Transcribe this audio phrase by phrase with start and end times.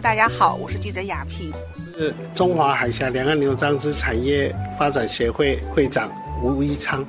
[0.00, 1.52] 友，大家好，我是记者雅萍，
[1.94, 6.10] 是中华海峡两岸牛樟芝产业发展协会会长
[6.42, 7.04] 吴一昌。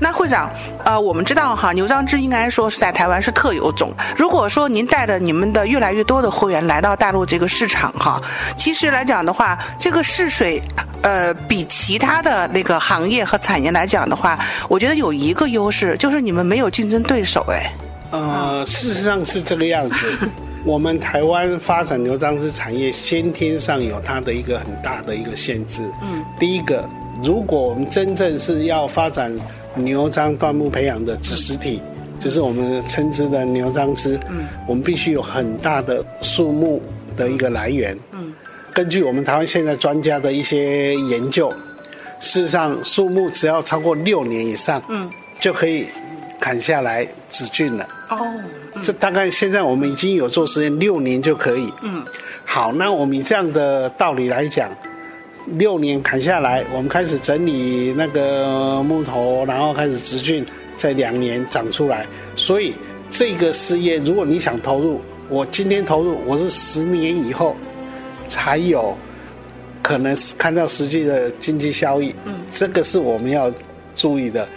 [0.00, 0.50] 那会长，
[0.84, 3.92] 呃，我们知道哈，牛樟芝应该说是在台湾是特有种。
[4.16, 8.20] 如果说您带着你们的越来越多的会员来到大陆这个市场哈，
[8.56, 10.60] 其实来讲的话，这个试水，
[11.02, 17.72] 呃，比其他的那个行业和产业来讲的话，我觉得有一个优势，就是你们没有竞争对手哎。
[18.10, 20.18] 呃，事实上是这个样子。
[20.66, 25.82] 我们台湾发展牛樟芝产业，先天上有它的一个很大的一个限制。
[26.02, 26.86] 嗯，第一个，
[27.22, 29.34] 如果我们真正是要发展。
[29.78, 31.82] 牛樟椴木培养的子实体，
[32.18, 34.18] 就是我们称之的牛樟芝。
[34.30, 36.80] 嗯，我们必须有很大的树木
[37.14, 37.94] 的一个来源。
[38.12, 38.32] 嗯，
[38.72, 41.50] 根据我们台湾现在专家的一些研究，
[42.20, 45.10] 事实上树木只要超过六年以上，嗯，
[45.42, 45.84] 就可以
[46.40, 47.88] 砍下来止菌了。
[48.10, 48.18] 哦，
[48.82, 51.72] 这大概现在我们已经有做实验，六年就可以。
[51.82, 52.04] 嗯，
[52.44, 54.70] 好，那我们以这样的道理来讲。
[55.58, 60.44] 六年砍下来，我们开始整理那个木头，然后开始植菌，
[60.76, 62.04] 在两年长出来。
[62.34, 62.74] 所以
[63.10, 67.54] 这个事业，如果你想投入，我今天投入，我是十年以后
[68.26, 68.96] 才有
[69.84, 72.12] 可能看到实际的经济效益。
[72.24, 73.48] 嗯，这个是我们要
[73.94, 74.48] 注意的。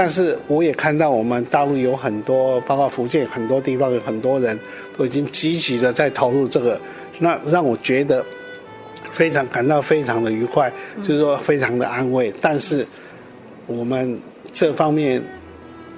[0.00, 4.58] 但是我也看到我们大陆有很多，包括福建很多地方有很多人
[4.96, 6.80] 都已经积极的在投入这个，
[7.18, 8.24] 那让我觉得。
[9.12, 12.32] 非常感到非常的愉快，就是说非常的安慰。
[12.40, 12.86] 但是
[13.66, 14.16] 我们
[14.52, 15.20] 这方面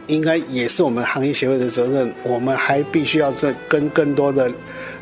[0.06, 4.50] 应该也是我们行业协会的责任，我们还必须要这跟更多的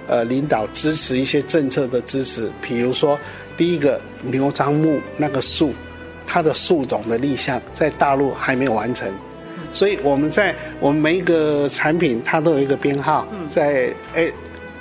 [0.08, 2.50] 呃领导支持一些政策的支持。
[2.60, 3.16] 比如说，
[3.56, 5.72] 第一个牛樟木那个树，
[6.32, 9.12] 它的树种的立项在大陆还没有完成，
[9.72, 14.32] 所以我们在我们每一个产品它都有一个编号，在 A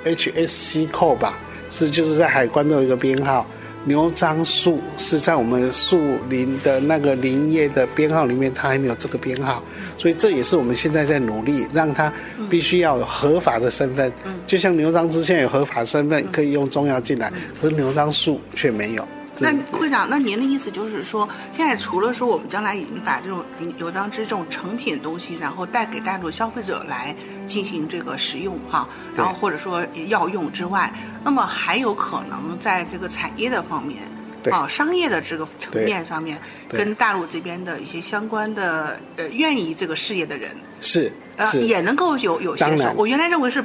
[0.04, 1.40] H S C code 吧。
[1.72, 3.46] 是，就是在海关都有一个编号，
[3.86, 9.64] 牛樟树是在我们树林的那个林业的编号里面，它还没有这个编号，
[9.98, 12.14] 所以这也是我们现在在努力，让它
[12.48, 14.12] 必须要有合法的身份。
[14.46, 19.08] 就像牛樟芝现在有合法身份，可以用中药进来，可是牛樟树却没有。
[19.40, 23.44] 那会长，那您的意思就是说，现在除了说我们将来已经把这种
[23.78, 27.16] 油樟芝这种成品东西，然后带给大陆消费者来
[27.48, 34.04] 进行这个使用哈，然后或者说药用之外，那么还有可能在这个产业的方面，
[34.52, 40.52] 啊，商业的这个层面上面，跟大陆这边的一些相关的呃愿意这个事业的人
[40.82, 42.94] 是呃也能够有有些手。
[42.98, 43.64] 我原来认为是。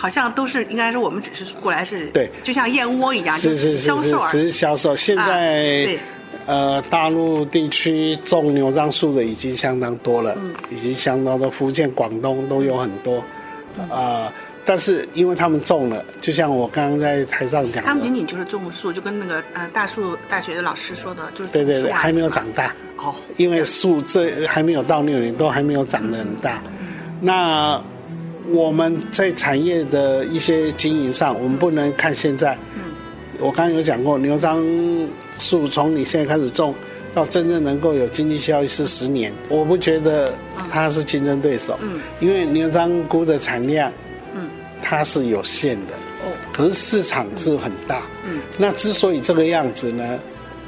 [0.00, 4.96] 好像都是应该说我们只是过来是对，就像燕窝一样，是是是是，只是销售。
[4.96, 5.94] 现在
[6.46, 10.34] 呃，大陆地区种牛樟树的已经相当多了，
[10.70, 13.22] 已经相当多，福建、广东都有很多
[13.90, 14.32] 啊。
[14.64, 22.74] 但是因为他们种了，就像我刚刚在台上讲，他们仅仅就是种树，就跟那个呃大树大学的老师说的，就是对对对，还没有长大。
[22.96, 26.62] 哦，因为树这还没有到六年，都还没有长得很大，
[27.20, 27.78] 那。
[28.52, 32.56] 我们在产业的一些经营上，我们不能看现在。
[32.74, 32.82] 嗯，
[33.38, 34.62] 我刚刚有讲过，牛樟
[35.38, 36.74] 树从你现在开始种，
[37.14, 39.32] 到真正能够有经济效益是十年。
[39.48, 40.32] 我不觉得
[40.70, 41.78] 它是竞争对手。
[41.82, 43.92] 嗯，因为牛樟菇的产量，
[44.34, 44.48] 嗯，
[44.82, 45.94] 它是有限的。
[46.22, 48.02] 哦，可是市场是很大。
[48.24, 50.18] 嗯，那之所以这个样子呢，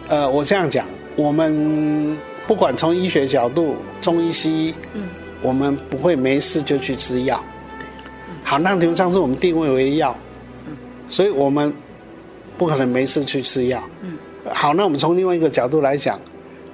[0.09, 2.17] 呃，我这样讲，我们
[2.47, 5.03] 不管从医学角度，中医西医，嗯，
[5.43, 7.43] 我们不会没事就去吃药。
[8.53, 10.15] 好，那牛樟是我们定位为药，
[11.09, 11.73] 所以我们
[12.59, 13.83] 不可能没事去吃药。
[14.51, 16.21] 好，那我们从另外一个角度来讲，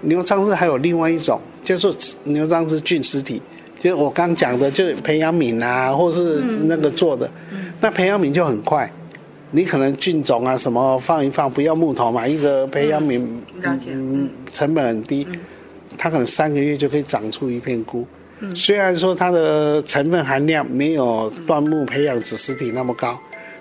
[0.00, 1.88] 牛樟是还有另外一种，就是
[2.24, 3.40] 牛樟是菌实体，
[3.78, 7.30] 就是我刚讲的，就是培养皿啊，或是那个做的。
[7.80, 8.92] 那培养皿就很快，
[9.52, 13.24] 你可能菌种啊什么放一放，不要木头嘛，一个培养皿，
[13.86, 15.24] 嗯，成本很低，
[15.96, 18.04] 它可能三个月就可以长出一片菇。
[18.55, 23.19] 虽然说它的成分含量没有椴木培养子实体那么高，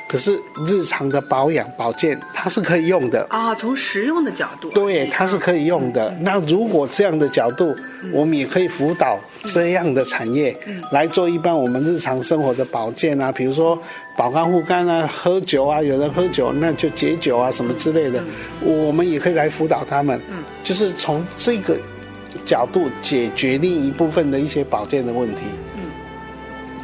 [0.08, 3.54] 可是日常的保养保健它是可以用的啊。
[3.56, 6.16] 从实用的角度，对，它是可以用的。
[6.22, 7.76] 那如果这样的角度，
[8.14, 10.56] 我们也可以辅导这样的产业
[10.92, 13.78] 来做一般我们日常生活的保健啊，比如说
[14.16, 18.24] 保肝护肝啊，喝酒啊，有人喝酒那就解酒啊什么之类的，
[18.62, 20.22] 我们也可以来辅导他们。
[20.30, 21.76] 嗯，就是从这个。
[22.46, 25.42] 角度解决另一部分的一些保健的问题。
[25.76, 25.84] 嗯，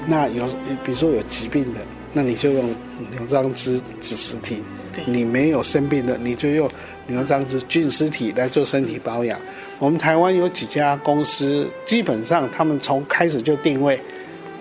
[0.07, 0.45] 那有
[0.83, 2.75] 比如说有疾病的，那你就用
[3.11, 4.57] 牛樟芝子实体；
[5.05, 6.69] 你没有生病的，你就用
[7.07, 9.39] 牛樟芝菌丝体来做身体保养。
[9.79, 13.99] 我们台湾有几家公司，基本上他们从开始就定位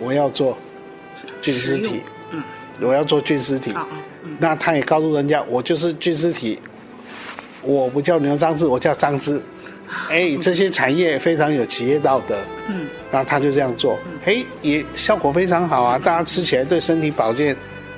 [0.00, 0.56] 我要做
[1.40, 2.02] 菌丝体。
[2.30, 2.42] 嗯，
[2.80, 3.72] 我要做菌丝体。
[4.38, 6.58] 那他也告诉人家，我就是菌丝体，
[7.62, 9.40] 我不叫牛樟芝，我叫樟芝。
[10.08, 12.36] 哎，这些产业非常有企业道德。
[12.68, 15.98] 嗯，然后他就这样做，哎，也效果非常好啊！
[15.98, 17.56] 大家吃起来对身体保健，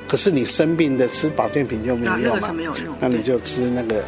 [0.09, 2.53] 可是你生病的吃保健品就没有用嘛？
[2.53, 2.97] 没有用。
[2.99, 4.03] 那你就吃那个，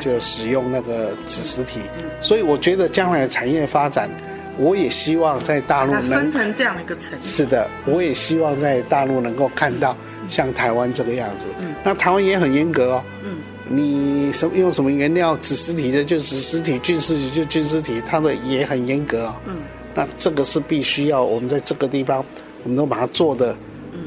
[0.00, 1.80] 就使用那个子实体。
[2.20, 4.08] 所以我觉得将来产业发展，
[4.56, 7.18] 我也希望在大陆能分成这样一个层。
[7.22, 9.94] 是的，我也希望在大陆能够看到
[10.28, 11.44] 像台湾这个样子。
[11.60, 13.04] 嗯，那台湾也很严格哦。
[13.22, 13.36] 嗯。
[13.72, 15.36] 你什么用什么原料？
[15.36, 19.40] 子实体的就子实体，菌丝体就菌丝体，它的也很严格啊。
[19.46, 19.58] 嗯，
[19.94, 22.24] 那这个是必须要我们在这个地方，
[22.64, 23.56] 我们都把它做的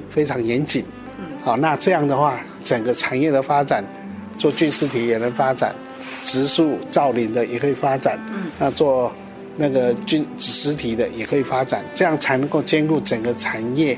[0.10, 0.84] 非常严谨。
[1.18, 3.82] 嗯，好，那这样的话，整个产业的发展，
[4.38, 5.74] 做菌丝体也能发展，
[6.26, 8.20] 植树造林的也可以发展。
[8.34, 9.16] 嗯，那做
[9.56, 13.98] 那个菌子实体的也可以发展，这样才能够兼顾整个产业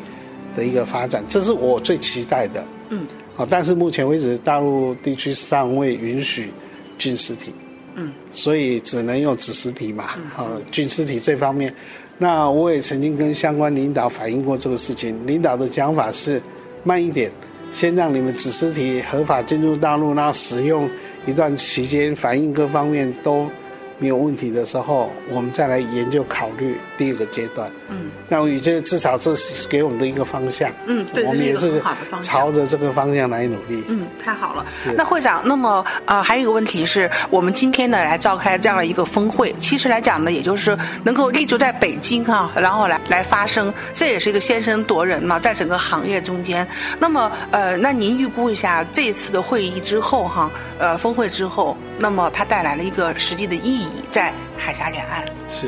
[0.55, 2.63] 的一个发展，这是我最期待的。
[2.89, 3.07] 嗯。
[3.35, 6.49] 好，但是目前为止，大陆地区尚未允许
[6.97, 7.53] 菌尸体，
[7.95, 10.05] 嗯，所以只能用子实体嘛。
[10.33, 11.73] 好，菌尸体这方面，
[12.17, 15.15] 那我也曾经跟相关领导反映过这个事情。
[15.27, 16.41] 领导的讲法是，
[16.83, 17.29] 慢一点，
[17.71, 20.89] 先让你们子实体合法进入大陆，然后使用
[21.25, 23.49] 一段期间，反应各方面都。
[23.97, 27.71] 没有问题的时候，我们再来研究考虑第二个阶段。
[27.89, 30.69] 嗯，那我觉得至少这是给我们的一个方向。
[30.85, 31.81] 嗯，对，我们也是
[32.21, 33.83] 朝着这个方向来努力。
[33.87, 34.65] 嗯，太好了。
[34.97, 46.67] 那会长，那么呃，还有一个问题是我们今天呢来召开这样的一个峰会，其实来讲呢，也就是能够立足在北京哈，然后来来发声，这也是一个先声夺人嘛，在整个行业中间。
[46.99, 53.84] 那么呃，那您预估一下这次的会议之后哈，呃，峰会之后，那么它带来了一个实际的意义。
[54.11, 55.25] 在海峡两岸。
[55.49, 55.67] 是。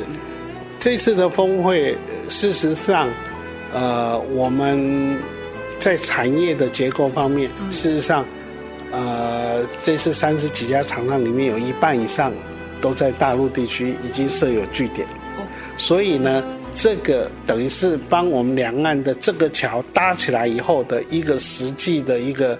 [0.79, 1.97] 这次的峰会，
[2.29, 3.09] 事实上，
[3.73, 5.17] 呃，我们
[5.79, 8.23] 在产业的结构方面，事实上，
[8.91, 12.31] 呃，这次三十几家厂商里面有一半以上
[12.79, 15.07] 都在大陆地区已经设有据点，
[15.77, 22.57] 所以呢，这个等于是帮我们两岸的这个桥搭起来以后的一个实际的一个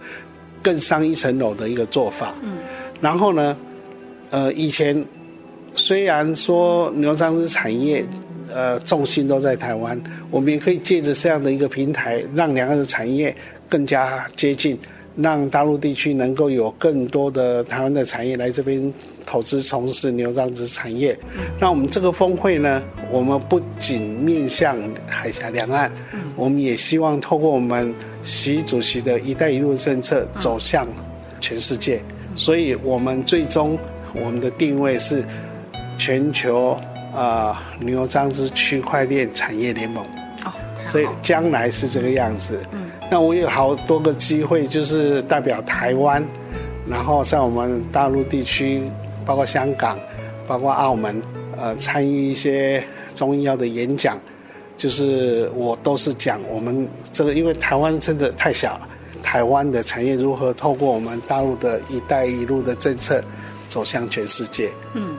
[0.64, 2.34] 更上一层楼的一个做法。
[2.42, 2.58] 嗯，
[3.00, 3.56] 然后呢，
[4.32, 5.06] 呃，以前。
[5.78, 8.04] 虽然说牛樟芝产业，
[8.52, 9.98] 呃，重心都在台湾，
[10.32, 13.34] 我们也可以借着这样的一个平台，让两岸的产业
[13.70, 14.78] 更加接近，
[15.16, 18.92] 让大陆地区能够有更多的台湾的产业来这边
[19.26, 21.18] 投资从事牛樟芝产业。
[21.60, 24.76] 那我们这个峰会呢，我们不仅面向
[25.06, 25.92] 海峡两岸，
[26.36, 30.88] 我们也希望透过我们习主席的一带一路政策走向
[31.40, 32.02] 全世界。
[32.36, 33.78] 所以我们最终
[34.16, 35.24] 我们的定位是。
[35.98, 36.80] 全球
[37.16, 40.04] 啊，牛樟芝区块链产业联盟，
[40.46, 40.52] 哦，
[40.86, 42.60] 所以将来是这个样子。
[42.72, 46.24] 嗯，那我有好多个机会，就是代表台湾，
[46.88, 48.84] 然后在我们大陆地区，
[49.26, 49.98] 包括香港，
[50.48, 51.22] 包括澳门，
[51.58, 52.84] 呃，参与一些
[53.16, 54.20] 中医药的演讲，
[54.78, 58.80] 就是我都是讲我们这个，因为台湾真的太小，
[59.24, 63.24] 台湾的产业如何透过我们大陆的一带一路的政策
[63.68, 64.70] 走向全世界。
[64.94, 65.18] 嗯。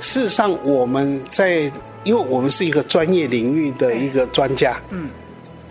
[0.00, 1.70] 事实上，我们在，
[2.04, 5.10] 因为我们是一个专业领域的一个专家，嗯，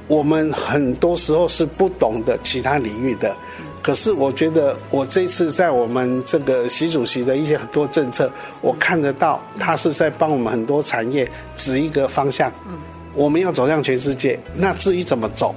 [0.07, 3.35] 我们很多时候是不懂的其他领域的，
[3.81, 8.31] 可是我觉得我这次在我们这个习主席的一些很多政策，
[8.61, 12.77] 我看得到他是在帮我们很多产业指一个方向，嗯，
[13.15, 15.55] 我们要走向全世界，那至于怎么走，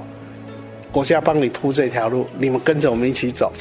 [0.91, 3.52] 国家帮你铺这条路，你们跟着我们一起走。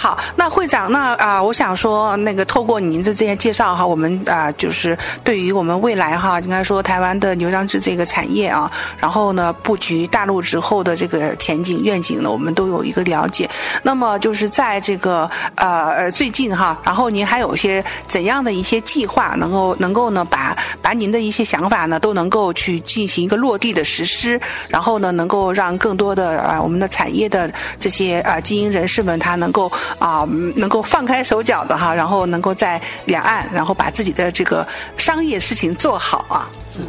[0.00, 13.50] 好，那会长，那啊，我想说，那个透过您的这些介绍哈，我们啊，就是对于我们未来哈，应该说台湾的牛樟芝这个产业啊，然后呢，布局大陆之后的这个前景愿景呢，我们都有一个了解。
[13.82, 29.68] 那么就是在这个呃最近哈，然后您还有一些怎样的一些计划，能够能够呢，把把您的一些想法呢，都能够去进行一个落地的实施，然后呢，能够让更多的啊我们的产业的这些啊精英人士们，他能够。
[29.98, 30.26] 啊，
[30.56, 34.66] 能够放开手脚的哈，然后能够在两岸，然后把自己的这个
[34.96, 36.50] 商业事情做好啊。
[36.70, 36.80] 是，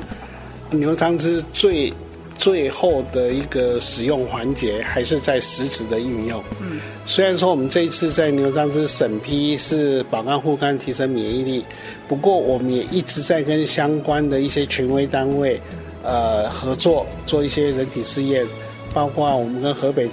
[0.75, 1.93] 牛樟芝最
[2.37, 6.43] 最后的一个使用环节还是在实质的运用。
[6.61, 11.65] 嗯，虽然说我们这一次在牛樟芝审批是保肝护肝、提升免疫力，
[12.07, 15.59] 不过我们也一直在跟相关的一些权威单位
[16.03, 18.45] 呃合作，做一些人体试验，
[18.93, 20.09] 包括我们跟河北。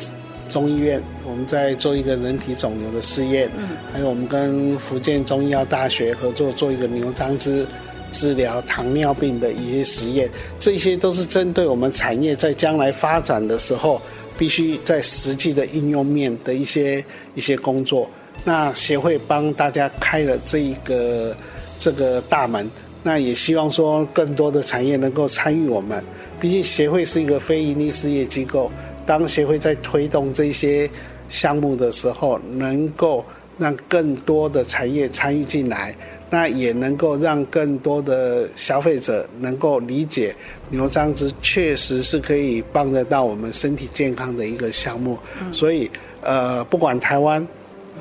[0.49, 7.67] 中医院，我们在做一个人体肿瘤的试验，嗯，还有我们跟福建中医药大学合作做一个牛樟芝
[8.12, 14.00] 治疗糖尿病的一些实验，这些都是针对我们产业在将来发展的时候，
[14.38, 18.09] 必须在实际的应用面的一些一些工作。
[18.45, 21.37] 那协会帮大家开了这一个
[21.81, 22.71] 这个大门，
[23.03, 26.03] 那也希望说更多的产业能够参与我们。
[26.38, 28.71] 毕竟协会是一个非盈利事业机构，
[29.07, 30.91] 当协会在推动这些
[31.29, 33.25] 项目的时候，能够
[33.57, 35.95] 让更多的产业参与进来。
[36.29, 40.35] 那也能够让更多的消费者能够理解
[40.71, 45.17] 牛樟芝确实是可以帮得到我们身体健康的一个项目，
[45.53, 45.89] 所以
[46.23, 47.47] 呃，不管台湾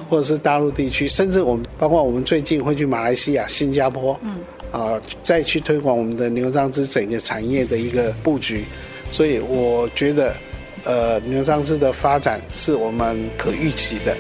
[0.10, 4.38] 或者是大陆地区，甚至我们包括我们最近会去马来西亚、新加坡，嗯，
[4.72, 8.66] 啊，再去推广我们的牛樟芝整个产业的一个布局，
[9.08, 10.36] 所以我觉得，
[10.86, 14.16] 呃，牛樟芝的发展是我们可预期的。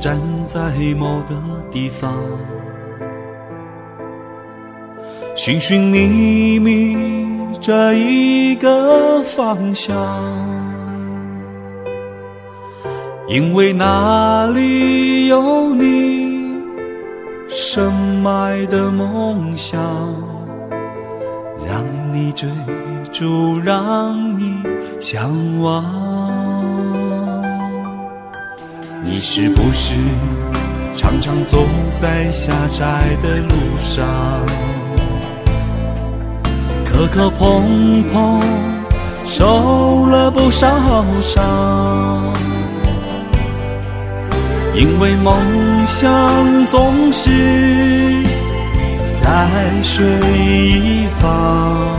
[0.00, 1.34] 站在某个
[1.70, 2.14] 地方，
[5.36, 6.96] 寻寻觅觅
[7.60, 9.94] 这一个方向，
[13.28, 16.50] 因为那里有你
[17.46, 19.78] 深埋的梦想，
[21.66, 22.48] 让你追
[23.12, 24.62] 逐，让你
[24.98, 25.30] 向
[25.60, 25.99] 往。
[29.02, 29.94] 你是不是
[30.96, 34.06] 常常走在狭窄的路上，
[36.84, 38.40] 磕磕碰碰
[39.24, 40.68] 受了不少
[41.22, 41.42] 伤？
[44.74, 45.34] 因为梦
[45.86, 48.22] 想总是
[49.20, 49.48] 在
[49.82, 51.98] 水一方，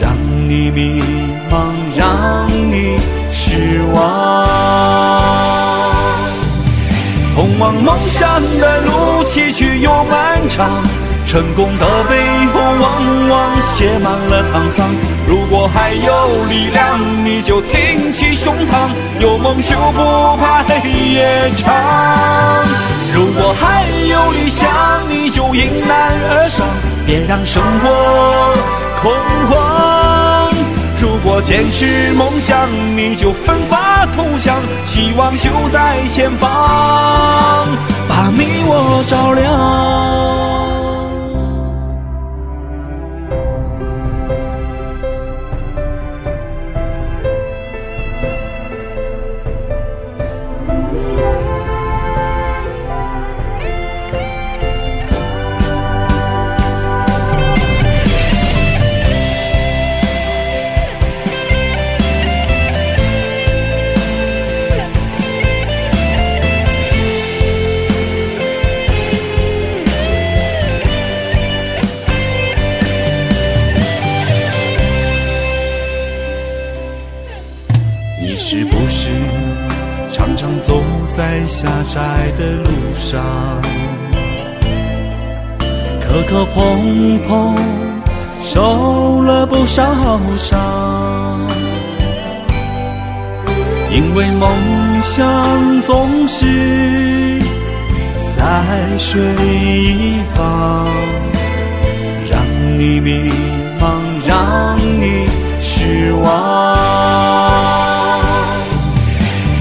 [0.00, 0.12] 让
[0.48, 1.02] 你迷
[1.50, 2.98] 茫，让你
[3.32, 5.05] 失望。
[7.56, 10.82] 通往梦想的路崎岖又漫长，
[11.24, 12.18] 成功的背
[12.52, 14.86] 后往往写满了沧桑。
[15.26, 22.66] 如果还有力量，你就挺起胸膛，有梦就不怕黑夜长。
[23.14, 24.68] 如果还有理想，
[25.08, 26.66] 你就迎难而上，
[27.06, 28.54] 别让生活
[29.00, 29.10] 恐
[29.48, 29.75] 慌。
[31.40, 37.66] 坚持梦想，你就奋发图强，希望就在前方，
[38.08, 40.75] 把你我照亮。
[81.58, 82.00] 狭窄
[82.38, 83.18] 的路上，
[85.98, 87.56] 磕磕碰碰
[88.42, 89.82] 受了不少
[90.36, 90.60] 伤，
[93.90, 94.50] 因为梦
[95.02, 97.40] 想总是
[98.36, 100.86] 在水一方，
[102.30, 102.44] 让
[102.78, 103.30] 你迷
[103.80, 105.26] 茫，让你
[105.62, 106.65] 失望。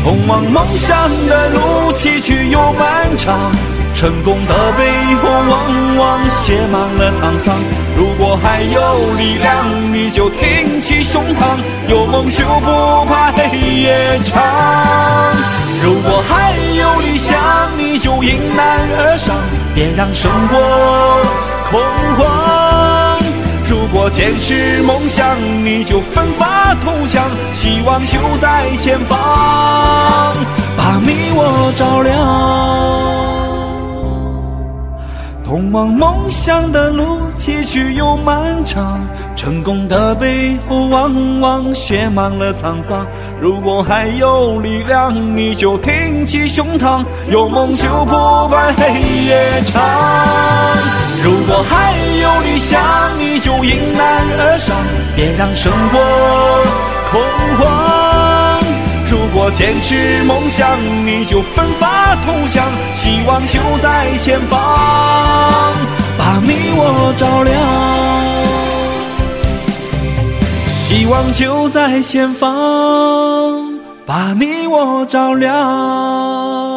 [0.05, 3.51] 通往梦想的路崎岖又漫长，
[3.95, 7.55] 成功的背后往往写满了沧桑。
[7.97, 11.57] 如果还有力量，你就挺起胸膛，
[11.87, 15.35] 有梦就不怕黑夜长。
[15.81, 17.35] 如果还有理想，
[17.75, 19.35] 你就迎难而上，
[19.73, 20.59] 别让生活
[21.71, 21.81] 恐
[22.15, 22.64] 慌。
[23.97, 30.35] 我坚持梦想，你就奋发图强，希望就在前方，
[30.75, 33.34] 把你我照亮。
[35.45, 38.99] 通往梦想的路崎岖又漫长，
[39.35, 43.05] 成功的背后往往写满了沧桑。
[43.39, 49.83] 如果还有力量，你就挺起胸膛，有梦就不怕黑夜长。
[51.23, 52.81] 如果还有理想，
[53.19, 54.75] 你就迎难而上，
[55.15, 55.99] 别让生活
[57.11, 57.21] 恐
[57.59, 58.63] 慌。
[59.07, 60.67] 如果坚持梦想，
[61.05, 64.59] 你就奋发图强，希望就在前方，
[67.13, 67.55] 照亮。
[70.67, 76.74] 希望就在前方，把你我照亮。